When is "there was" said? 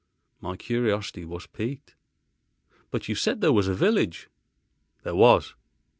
3.39-3.67, 5.03-5.53